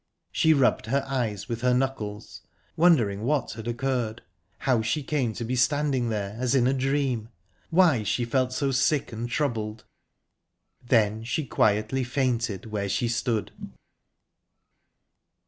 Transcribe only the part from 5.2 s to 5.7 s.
to be